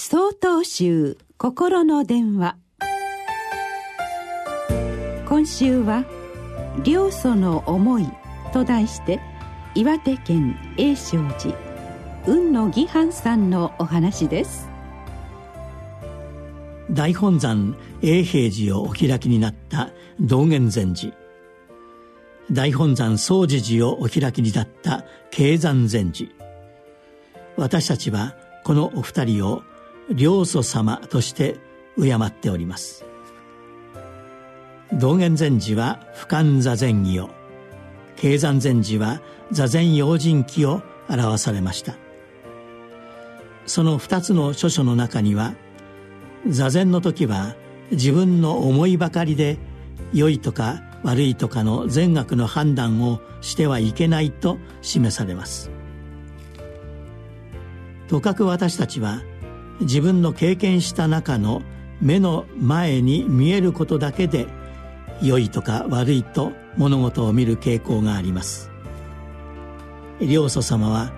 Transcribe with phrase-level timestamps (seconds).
[0.00, 2.56] 総統集心の電話。
[5.28, 6.04] 今週は
[6.86, 8.06] 「両祖の思い」
[8.54, 9.18] と題して
[9.74, 11.52] 岩手県栄勝寺
[12.24, 14.68] 雲野義範さんのお話です。
[16.92, 19.90] 大本山永平寺をお開きになった
[20.20, 21.12] 道元禅師。
[22.52, 26.30] 大本山総持寺をお開きになった慶山禅師。
[27.56, 29.64] 私たちはこのお二人を
[30.10, 31.56] 両祖様として
[32.00, 33.04] 敬っております。
[34.92, 37.28] 道元禅師は俯瞰座禅儀を
[38.16, 39.20] 慶山禅師は
[39.52, 41.94] 座禅用心記を表されました。
[43.66, 45.54] その二つの書書の中には
[46.48, 47.54] 座禅の時は
[47.90, 49.58] 自分の思いばかりで
[50.12, 55.70] 良いとか悪いとかの善悪の判断をしてはいけないと示されます。
[58.08, 59.22] とかく私たちは
[59.80, 61.62] 自分の経験した中の
[62.00, 64.46] 目の前に見えることだけで
[65.22, 68.70] 良いとか悪いと物事を見る傾向があります。
[70.20, 71.12] 両祖様は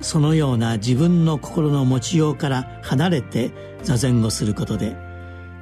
[0.00, 3.50] そのような自分の心の持ちようから離れて
[3.82, 4.96] 座禅をすることで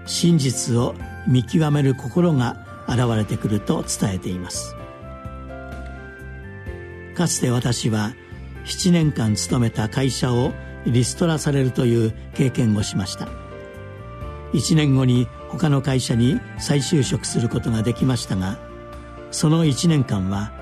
[0.07, 0.95] 真実を
[1.29, 2.57] 見極める心が
[2.89, 4.75] 現れてくると伝えています。
[7.15, 8.13] かつて私は
[8.65, 10.53] 7年間勤めた会社を
[10.87, 13.29] リストラされるという経験をしました。
[14.53, 18.59] 1年後に他の会社に再就職することができましたが
[19.31, 20.53] その1年間は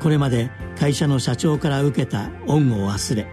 [0.00, 3.26] これまで会社の社長から受けた恩を忘れ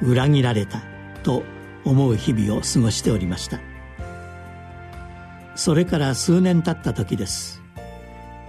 [0.00, 0.82] 裏切られた
[1.22, 1.42] と
[1.84, 3.60] 思う日々を過ごしておりました。
[5.54, 7.62] それから数年経った時です。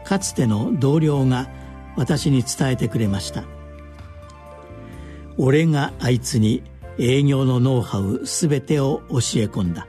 [0.06, 1.50] かつての同僚が
[1.96, 3.44] 私に伝えてくれました。
[5.38, 6.64] 俺があいつに
[7.00, 9.88] 営業のノウハウ全てを教え込んだ。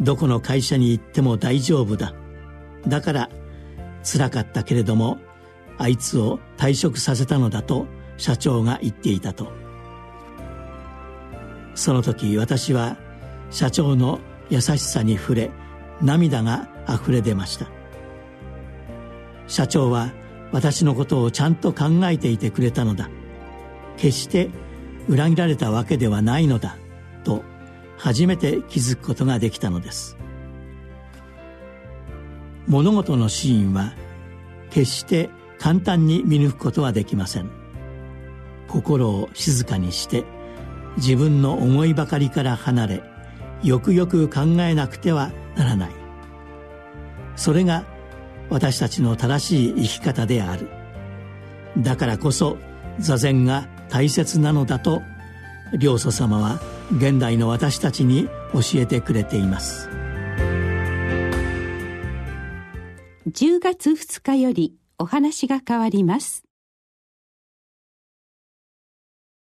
[0.00, 2.14] どこの会社に行っても大丈夫だ。
[2.88, 3.30] だから
[4.02, 5.18] 辛かったけれども
[5.76, 7.86] あいつを退職させたのだと
[8.16, 9.52] 社長が言っていたと。
[11.74, 12.96] その時私は
[13.50, 15.50] 社長の優しさに触れ
[16.00, 17.66] 涙があふれ出ました。
[19.46, 20.12] 社長は
[20.52, 23.10] 私のことをちゃんと考えていてくれたのだ。
[23.96, 24.48] 決して
[25.10, 26.76] 裏切られたわけではないのだ
[27.24, 27.42] と
[27.98, 30.16] 初めて気づくことができたのです。
[32.68, 33.92] 物事の真意は
[34.70, 35.28] 決して
[35.58, 37.50] 簡単に見抜くことはできません。
[38.68, 40.24] 心を静かにして
[40.96, 43.02] 自分の思いばかりから離れ
[43.64, 45.90] よくよく考えなくてはならない。
[47.34, 47.84] それが
[48.48, 50.68] 私たちの正しい生き方である。
[51.78, 52.58] だからこそ
[53.00, 55.02] 座禅が大切なのだと
[55.78, 56.60] 良祖様は
[56.96, 59.88] 現代の私たちに教えてくれています。
[63.28, 66.49] 10月2日よりお話が変わります。